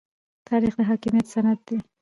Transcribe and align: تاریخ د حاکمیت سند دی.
تاریخ 0.47 0.73
د 0.77 0.81
حاکمیت 0.89 1.25
سند 1.33 1.59
دی. 1.67 1.77